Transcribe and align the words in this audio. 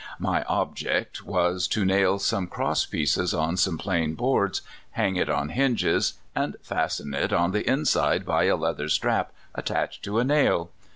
My 0.17 0.41
object 0.45 1.23
was 1.27 1.67
to 1.67 1.85
nail 1.85 2.17
some 2.17 2.47
cross 2.47 2.87
pieces 2.87 3.35
on 3.35 3.55
some 3.55 3.77
plain 3.77 4.15
boards, 4.15 4.63
hang 4.93 5.15
it 5.15 5.29
on 5.29 5.49
hinges, 5.49 6.15
and 6.35 6.55
fasten 6.63 7.13
it 7.13 7.31
on 7.31 7.51
the 7.51 7.69
inside 7.69 8.25
by 8.25 8.45
a 8.45 8.55
leather 8.55 8.89
strap 8.89 9.31
attached 9.53 10.01
to 10.05 10.17
a 10.17 10.23
nail. 10.23 10.71